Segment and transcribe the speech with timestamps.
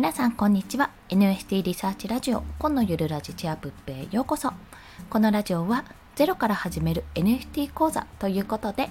[0.00, 0.88] 皆さんこんにちは。
[1.10, 4.50] NFT リサーチラジオ今のゆるラジチアプッペへようこそ。
[5.10, 5.84] このラジオは
[6.14, 8.88] ゼロから始める NFT 講座ということで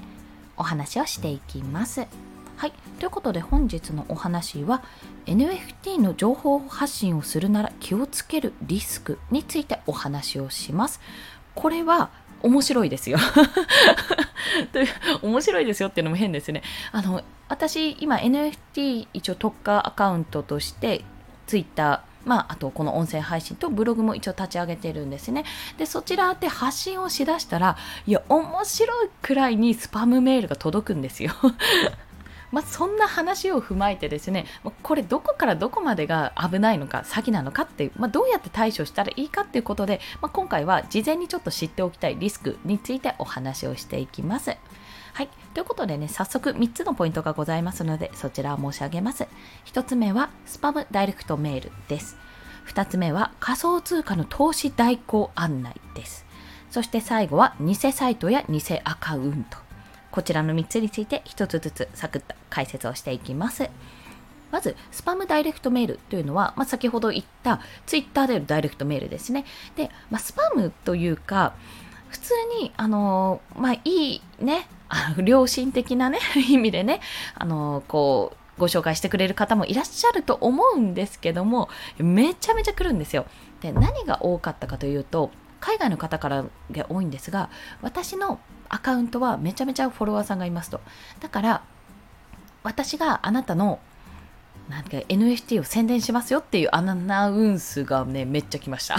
[0.56, 2.06] お話をしていきます。
[2.58, 2.74] はい。
[3.00, 4.83] ということで本日のお話は
[5.26, 11.01] NFT の情報発信をするなら気をつけるリスクについてお話をします。
[11.55, 12.12] これは
[12.44, 13.18] 面白いですよ。
[15.23, 16.62] 面白いですよっていうのも変ですね。
[16.91, 21.03] あの私今 NFT 一応特化アカウントとして
[21.48, 25.45] Twitter まあ、あとこの音声配信とブログも一応立ち上げてるんですね。
[25.77, 31.34] で、そちらで発信をしだしたら、いや、面白いくらいにスパムメールが届くんですよ。
[32.52, 34.45] まあ、そんな話を踏まえてですね、
[34.84, 44.58] これどこからどこまでが危ないのか、詐欺なのかっていう、まあ、どうやって対処したらいいかっていうことで、まあ、今回は事前にちょっと知っておきたいリスクについてお話をしていきます。
[45.13, 45.30] はい。
[45.54, 49.28] ということでね、早速3つのポイントがございますので、そちらを申し上げます。
[49.66, 52.17] 1つ目は、スパムダイレクトメールです。
[52.67, 56.25] 2つ目は、仮想通貨の投資代行案内です。
[56.69, 59.58] そして最後は、偽サイトや偽アカウント。
[60.11, 63.69] こちらの3つについて1つずつサクッと解説をしていきます。
[64.52, 69.45] まず、スパムダイレクトメールというのは、まあ、先ほど言ったツイッターでのダイレクトメールですね。
[69.75, 71.53] で、まあ、スパムというか、
[72.10, 74.68] 普通に、あのまあ、いいね、
[75.24, 77.02] 良心的なね、 意味でね、
[77.36, 83.26] あのこう、ご紹介してくれる方もいらっしゃると思うんですけども、めちゃめちゃ来るんですよ。
[83.62, 87.50] で、何が多かったかというと、海外の方からが多いんですが、
[87.82, 90.82] 私のアカウントはめちゃめちゃフォロワーさんがいますと。
[91.20, 91.62] だから、
[92.64, 93.80] 私があなたの
[94.70, 98.98] なんか NFT を宣伝しますよっていうアナウンスがね、めっちゃ来ました。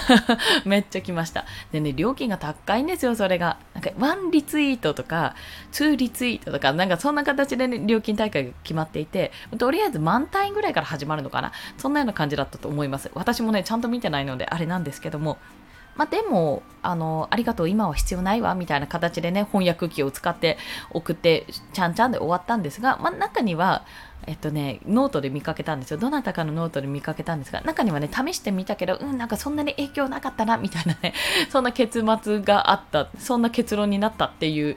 [0.66, 1.46] めっちゃ来ました。
[1.72, 3.56] でね、料金が高いんですよ、それが。
[3.72, 5.34] なんか、1リツイートとか、
[5.72, 11.52] 2リツイートとか、なんかそんな形でね、料金体系が決まっていて、とりあえず万単位ぐらいから始まるのかな。
[11.78, 13.10] そんなような感じだったと思います。
[13.14, 15.38] 私もね、ちゃんと見てないので、あれなんですけども、
[15.96, 20.56] まあ、でもあの、ありがとう、今は必要ないわ、みたいな形でね、翻訳機を使って
[20.90, 23.84] 送って、ちゃんちゃんで終わったんですが、まあ、中には、
[24.28, 25.96] えっとね、ノートで見かけたんですよ。
[25.96, 31.14] どなたかのノートで見かけたんですが、中にはね、試してみたけど、うん、なんかそんなに影響なかったな、みたいなね、
[31.48, 34.76] そんな結末があった、そんな結論になったっていう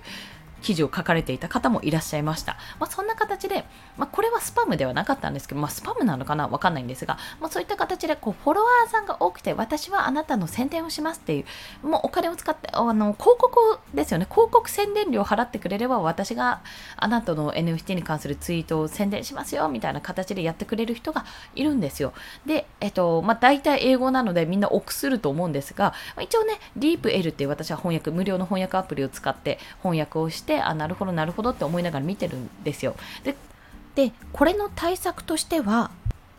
[0.61, 2.57] 記事を書かれていた方もいらっしゃいました。
[2.79, 3.65] まあ、そんな形で、
[3.97, 6.47] まあ、これはスパムではなかったんですけど、まあ、スパムなのかな？
[6.47, 11.45] わかんないんですが、ま、そういった形でこうフォロワーさんが多くて、私はあなたの宣伝をしますってい
[11.83, 16.61] う、もうお金を使って、あの広告ですよね、広告宣伝料を払ってくれれば、私が
[16.97, 22.13] あなたの NFT に関するツイートを宣伝しますよみたいな形でやってくれる人がいるんですよ。
[22.45, 32.95] で、えっと、まあ、大体英語なのでみんな臆すると思うんですが、一応ね、DeepL っていう私は翻訳、無料の翻訳アプリを使って翻訳をして、あ、なるほど、なるほどって思いながら見てるんですよ。
[33.23, 33.35] で、
[33.95, 35.91] でこれの対策としては、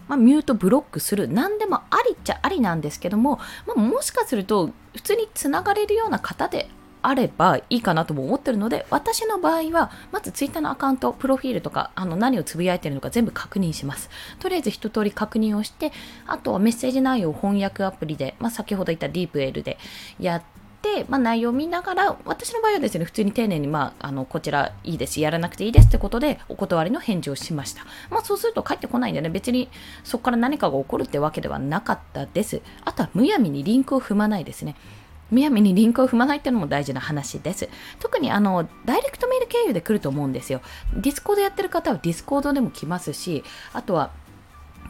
[0.08, 6.68] まあ、ミュートブロックする何でもありっちゃありなんですけども、まあ、もしかすると普通につながれるような方で
[7.04, 14.08] あればいいかなとも思ってるので私の場合はまず Twitter のアカウントプロフィールとかあの何をつぶやいてるのか全部確認します
[14.38, 15.92] とりあえず一通り確認をして
[16.26, 19.78] あとはメッセージ内容を翻訳アプリで、まあ、先ほど言った DeepL で
[20.20, 20.42] やっ、
[21.08, 27.84] まあ、内容を見ながら、私の場合はですね、普通に丁寧に、まあ、あの、こちらいいです、やらなくていいですってことで、お断りの返事をしました。
[28.10, 29.68] まあ、そうすると帰ってこないんでね、別に
[30.04, 32.60] そこから何かが起こるってわけではなかったです。
[32.84, 34.76] あとは、むやみにリンクを踏まないですね。
[35.32, 37.68] むやみにリンクを踏まないっていうのも大事な話です。
[37.98, 40.60] 特にあの、ダイレクトメール経由で来ると思うんですよ。
[40.94, 43.42] ディスコードやってる方はディスコードでも来ますし、
[43.72, 44.10] あとは、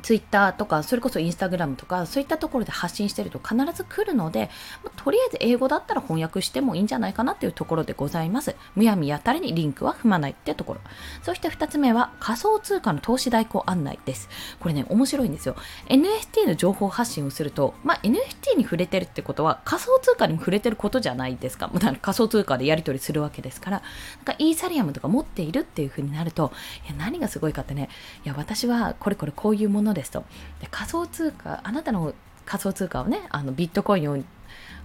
[0.03, 4.51] ツイッターとか、それこそインスタグラムとか、そういったところで発信してると必ず来るので、
[4.83, 8.55] まあ、とりあえず英語だったら翻訳してもいいんじゃないかなっていうところでございます。
[8.75, 10.81] むやみやたらにリンクは踏まないってところ。
[11.23, 14.29] そして2つ目は仮想通貨の投資代行案内です。
[14.61, 15.57] これね、面白いんですよ。
[15.89, 21.71] NFT の情報発信をすると、まあ、NFT に触れてるってことは仮想通貨にも触れてることじゃないですか。
[22.01, 23.83] 仮想通貨でやり取りするわけですから、
[24.17, 26.53] なんかイーサリアムとか持っているっていう風になると、
[26.87, 27.89] いや何がすごいかってね、
[28.25, 30.25] いや私はこれこれこういうものですと。
[30.61, 34.19] で仮想通貨、あなたの仮想通貨をね、あのビットコインを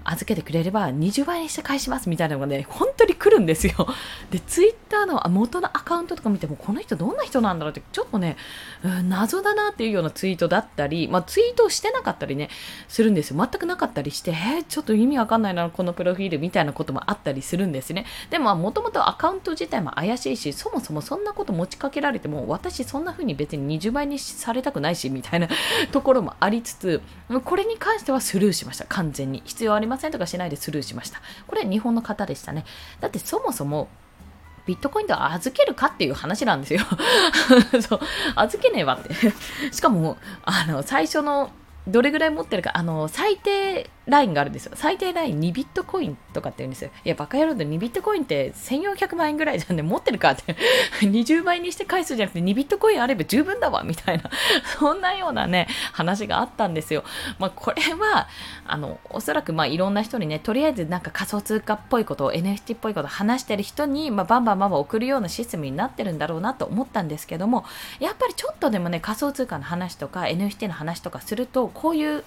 [0.03, 3.73] 預けてくれれば20倍にして返しますみたいなのがね、本当に来るんですよ。
[4.31, 8.37] で、ツイッターの元のアカウントとか見ても、この人どんな人なんだろうって、ちょっとね、
[8.83, 12.49] うん、謎だなっていうようなツイートだったり、まあ、ツイートしてなかったりね、
[12.87, 13.37] するんですよ。
[13.37, 18.05] 全くなかったりして、えー、ちょっと意味わかんないな、このプロフィールみたいなこともあったりするんですね。
[18.29, 25.49] でも、もともとアカウント自体も怪しいし、そもそもそんなこと持ちかけられても、私そんな風に別に20倍にされたくないし、みたいな
[25.91, 27.01] ところもありつつ、
[27.43, 28.85] これに関してはスルーしました。
[28.85, 29.41] 完全に。
[29.45, 31.21] 必要ありませんとかしないでスルーしました。
[31.47, 32.65] これ日本の方でしたね。
[32.99, 33.87] だってそもそも
[34.65, 36.81] ビットコインと預けるかっていう話なんですよ
[37.81, 37.99] そう
[38.35, 39.13] 預けねえわって
[39.71, 41.51] しかもあの最初の
[41.87, 44.71] どれぐらい持ってるか、あの、最低ラインがあるんですよ。
[44.75, 46.91] 最低ライン2ビットコインとかって言うんですよ。
[47.05, 50.55] いや、バカ野郎で2ビットコインって1400万円ぐらいじゃんで、持ってるかって
[51.01, 54.29] 20倍にして返すじゃなくて2ビットコインあれば十分だわ、みたいな、
[54.79, 57.03] そんなようなね、話があったんですよ。
[57.39, 58.27] まあ、これは、
[58.65, 67.65] あの、おそらく、まあ、いろんな人にね、とりあえずなんか仮想通貨っぽいことを、NFT っぽいことを話してる人に、まあ、バンバンバンバン送るようなシステムになってるんだろうなと思ったんですけども、
[67.99, 72.23] やっぱりちょっとでもね、仮想通貨の話とか NFT の話とかすると、こういう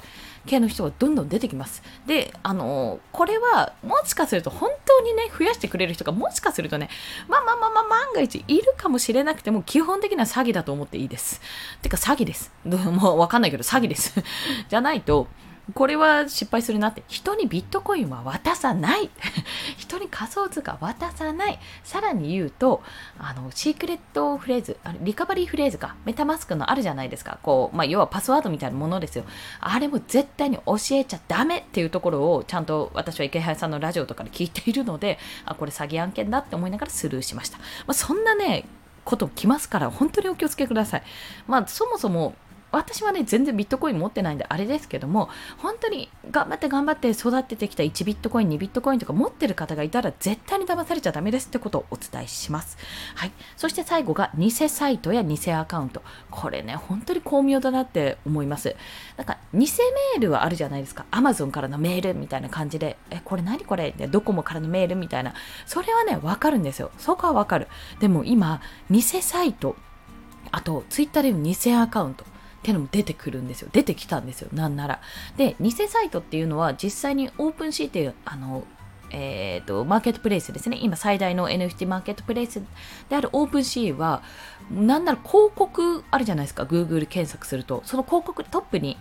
[0.47, 1.83] 系の人がどんどん出てきます。
[2.07, 6.89] で、あのこれはもしかすると本当にね、増やしてくれる人がもしかするとね、
[7.29, 11.41] まあまあまあまあ万が一いるかもしれなくても基本的な詐欺だと思っていいです。
[11.83, 12.53] てか詐欺です。
[12.65, 14.15] もうわかんないけど詐欺です。
[14.69, 15.29] じゃないと、
[15.75, 17.03] これは失敗するなって。
[17.09, 19.11] 人にビットコインは渡さない。
[19.79, 21.59] 人に仮想通貨渡さない。
[21.85, 22.83] さらに言うと、
[23.19, 27.39] あの、シークレットフレーズ、あリカバリーフレーズか、メタマスクのあるじゃないですか。
[27.43, 29.25] こう、まあ、要はパスワードみたいなものですよ。
[29.61, 37.59] あれも絶対に教えちゃダメっていうところを、ちゃんと私は池原さんのラジオとかで聞いているので、あ、これ詐欺案件だって思いながらスルーしました。
[37.59, 38.65] まあ、そんなね、
[39.05, 41.03] こと来ますから、本当にお気をつけください。
[41.47, 42.35] まあ、そもそも、
[42.73, 45.29] 私はね、全然ビットコイン持ってないんであれですけども、
[45.59, 52.79] 本当に頑張って頑張って育ててきた1ビットコイン、2ビットコインとか持ってる方がいたら絶対に騙されちゃダメですってことをお伝えします。
[53.15, 53.33] はい。
[53.57, 56.03] そして最後が偽サイトや偽アカウント。
[56.31, 58.77] これね、本当に巧妙だなって思います。
[59.17, 61.07] なんか、偽メールはあるじゃないですか。
[61.11, 63.93] アマゾンからのメールみたいな感じで、え、これ何これ？
[64.11, 65.35] ドコモからのメールみたいな。
[65.67, 66.91] それはね、わかるんですよ。
[66.99, 67.69] そこはわかる。
[67.99, 69.77] でも今、偽サイト、
[70.53, 72.25] あと、ツイッターでの偽アカウント。
[72.61, 73.71] ってのも出てくるんですよ。
[73.73, 74.49] 出てきたんですよ。
[74.53, 75.01] なんなら。
[75.37, 78.65] で、偽サイトっていうのは実際にオープンシーっていう、あの、
[79.11, 80.79] えっ、ー、と、マーケットプレイスですね。
[80.81, 82.63] 今最大の NFT マーケットプレイス
[83.09, 84.23] である OpenSea は、
[84.71, 86.65] なんなら広告あるじゃないですか。
[86.65, 87.83] Google 検索すると。
[87.87, 88.99] その広告トップに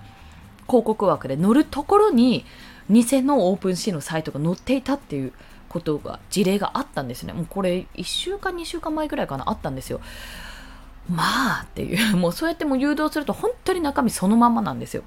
[0.68, 2.46] 広告枠で載るところに、
[2.90, 5.34] 偽の OpenSea のサイトが載っていたっていう
[5.68, 7.34] ことが、事例があったんですね。
[7.34, 10.00] もうこれ1週間、2週間前ぐらいかな、あったんですよ。
[11.10, 15.04] まあっていう、もうそうやっても誘導すると本当に中身そのままなんですよ。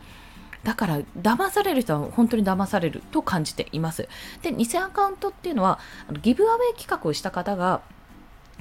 [0.64, 4.08] だから騙される人は本当に騙されると感じています。
[4.42, 5.78] で、偽アカウントっていうのは、
[6.08, 7.80] あのギブアウェイ企画をした方が、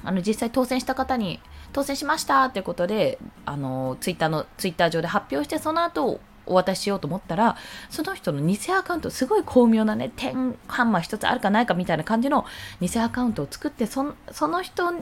[0.04, 1.40] あの実際当選した方に
[1.72, 7.56] 当選しましたってことで、あのツイッターのツイッター上で発表してその後お渡ししようと思ったら、
[7.88, 12.44] その人の偽アカウント、すごい巧妙なね、点ハンマー一つあるかないかみたいな感じの
[12.80, 14.92] 偽アカウントを作って、その人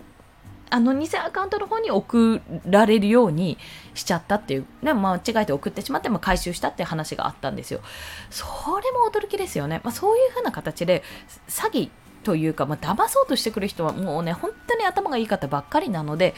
[0.71, 3.59] あの偽アカウントの方に送られるように
[3.95, 7.81] しちゃったっていう、ね、間違えて送ってしまって、まあ、回収したっていう話があったんですよ。
[8.31, 8.47] そ
[8.81, 9.81] れも驚きですよね。
[9.85, 11.03] まあ、そういうふうな形で
[11.49, 11.91] 詐欺
[12.23, 16.35] というか、まあ、騙そうとしてくる人はもうね、本当に頭がいい方ばっかりなので、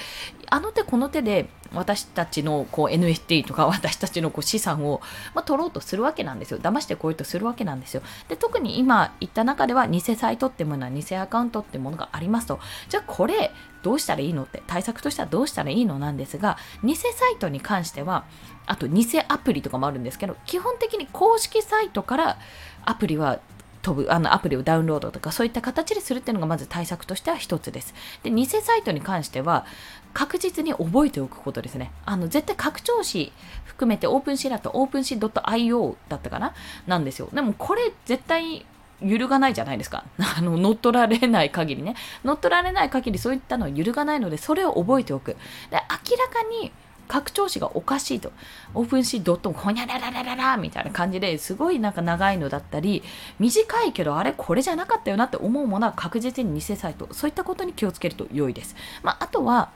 [0.48, 5.00] あの手この手で私たちのこう NFT とか私たちのこう資産を、
[5.34, 6.58] まあ、取ろうとするわけなんですよ。
[6.58, 8.02] 騙してこようとするわけなんですよ。
[8.28, 13.52] で、特に今言った中では偽サイトってものは偽アカウントってものがありますと、じゃあこれ
[13.82, 18.24] どうしたらいいのって対策としてはどうしたらいいのなんですが偽サイトに関しては
[18.66, 22.38] あと偽アプリとかもあるんですけど基本的に公式サイトから
[22.84, 23.40] アプリは
[23.82, 27.94] 飛ぶあのアプリをダウンロードとかそういった形でするっていうのがまず対策としては一つです。
[28.22, 29.66] で偽サイトに関しては
[30.14, 31.90] 確実に覚えておくことですね。
[32.06, 33.32] あの絶対拡張子
[33.64, 36.54] 含めてオープンシーだとオープンシー .io だったかな？
[36.86, 37.28] なんですよ。
[37.32, 38.64] でもこれ絶対
[39.04, 40.04] 揺るがないじゃないですか。
[40.38, 41.96] あの、乗っ取られない限りね。
[42.24, 45.32] 乗っ取られない限りそういったのは揺るがないので、それを覚えておく。
[45.32, 45.38] で、
[45.72, 45.82] 明ら
[46.28, 46.72] かに
[47.08, 48.32] 拡張子がおかしいと。
[48.74, 53.02] オープンシードットほにゃらららららみたいな感じですごいなんか長いのだったり、
[53.38, 57.08] 短いけどあれこれじゃなかったよなって思うものは確実に偽サイト。
[57.12, 58.74] そういったことに気をつけると良いです。
[59.02, 59.70] まあ、あとは、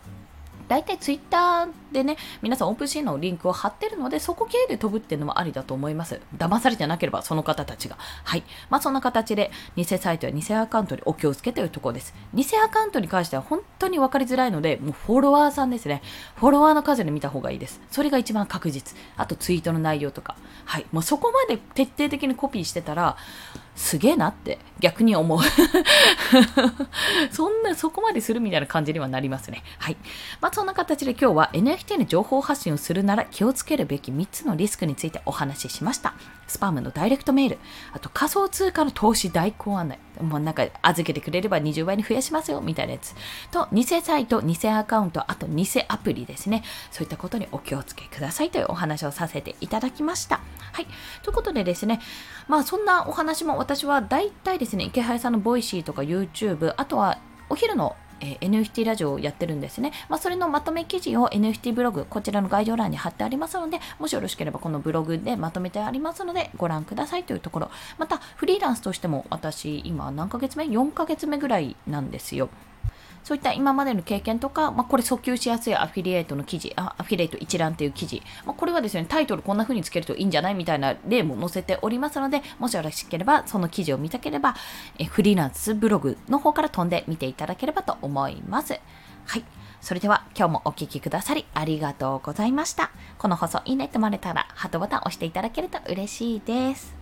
[0.69, 6.21] 大体ツイッターでね、皆さんオープンシーンのリンクを貼ってるので、そこ経由で飛ぶっていうのもありだと思います。
[6.37, 7.97] 騙されてなければ、その方たちが。
[8.25, 8.43] はい。
[8.71, 12.15] まあそんな形で、偽サイトや偽アカウントにお気をつけというところです。
[12.35, 16.03] 偽アカウントに関しては本当に分かりづらいので、もうフォロワーさんですね。
[16.37, 17.81] フォロワーの数で見た方がいいです。
[17.91, 18.97] それが一番確実。
[19.17, 20.37] あとツイートの内容とか。
[20.65, 20.87] はい。
[20.93, 23.17] もうそこまで徹底的にコピーしてたら、
[23.77, 25.39] すげえなって逆に思う
[27.31, 29.63] そんな、そこまでするみたいな感じにはなりますね。
[29.79, 29.97] はい。
[30.41, 36.15] まあ、そんな形で今日は NFT の情報発信をするなら気をつけるべき3つのリスクについてお話ししました。
[36.47, 37.59] スパムのダイレクトメール、
[37.93, 43.15] あと仮想通貨の投資代行案内、もうなんか預けてくれれば20倍に増やしますよみたいなやつ。
[43.51, 46.63] と、偽サイト、偽アカウント、あと偽アプリですね。
[46.91, 50.41] そういったことにお気をつけくださいというお話をさせていただきました。
[50.73, 50.87] はい。
[51.23, 52.01] ということでですね、
[52.49, 59.93] まあそんなお話も私は大体ですね、池原さんの Voicy とか YouTube、あとはお昼のえー、NFT ラジオをやってるんですね。
[60.09, 67.71] まあ、それのまとめ記事を NFT ブログ、こちらの概要欄に貼ってありますので、もしよろしければこのブログでまとめてありますので、ご覧くださいというところ。
[67.99, 72.49] また、フリーランスとしても私、今何ヶ月目 ?4 ヶ月目ぐらいなんですよ。
[73.27, 84.55] そういった今までの経験とか、まあ、これ訴求しやすいアフィリエイトの記事、アフィリエイト一覧という記事、まあ、これはですね、タイトルこんな風につけるといいんじゃないみたいな例も載せておりますので、もしよろしければ、その記事を見たければ、
[85.01, 88.79] えフリーランスブログの方から飛んで見ていただければと思います。
[89.25, 89.45] はい。
[89.81, 92.93] それでは今日もお聴きくださりありがとうございました。
[93.19, 96.96] この放送いいねって思われたらハートボタン押していただけると嬉しいです。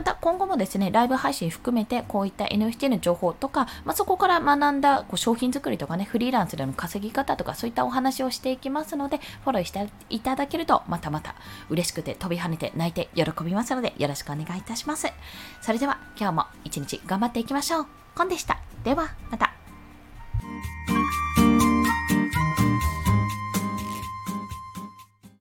[0.00, 11.34] また今後もですね、ライブ配信含めてこういった NFT の情報とか、まあ、そこから学んだこう商品作りとかね、フリーランスでの稼ぎ方とかそういったお話をしていきますので、フォローしていただけるとまたまた
[11.68, 15.06] 嬉しくて飛び跳ねて泣いて喜びますのでよろしくお願いいたします。
[15.60, 17.86] それでは今日も一日頑張っていきましょう。
[18.14, 18.58] コンでした。
[18.82, 19.52] ではまた。